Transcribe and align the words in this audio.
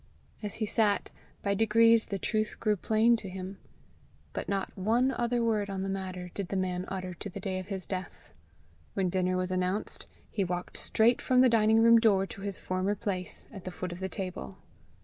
As 0.41 0.55
he 0.55 0.65
sat, 0.65 1.11
by 1.43 1.53
degrees 1.53 2.07
the 2.07 2.17
truth 2.17 2.57
grew 2.59 2.75
plain 2.75 3.15
to 3.17 3.29
him. 3.29 3.59
But 4.33 4.49
not 4.49 4.75
one 4.75 5.11
other 5.11 5.43
word 5.43 5.69
on 5.69 5.83
the 5.83 5.89
matter 5.89 6.31
did 6.33 6.47
the 6.47 6.55
man 6.55 6.85
utter 6.87 7.13
to 7.13 7.29
the 7.29 7.39
day 7.39 7.59
of 7.59 7.67
his 7.67 7.85
death. 7.85 8.33
When 8.95 9.09
dinner 9.09 9.37
was 9.37 9.51
announced, 9.51 10.07
he 10.31 10.43
walked 10.43 10.75
straight 10.77 11.21
from 11.21 11.41
the 11.41 11.49
dining 11.49 11.83
room 11.83 11.99
door 11.99 12.25
to 12.25 12.41
his 12.41 12.57
former 12.57 12.95
place 12.95 13.47
at 13.53 13.63
the 13.63 13.69
foot 13.69 13.91
of 13.91 13.99
the 13.99 14.09
table. 14.09 14.57